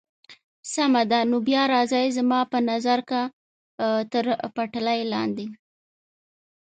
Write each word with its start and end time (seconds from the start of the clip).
سمه 0.73 1.03
ده، 1.11 1.19
نو 1.29 1.37
بیا 1.47 1.63
راځئ، 1.73 2.05
زما 2.17 2.39
په 2.51 2.57
نظر 2.69 2.99
که 3.09 3.19
تر 4.11 4.25
پټلۍ 4.55 5.01
لاندې. 5.13 5.47